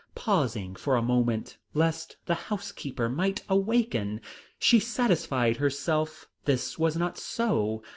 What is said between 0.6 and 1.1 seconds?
for a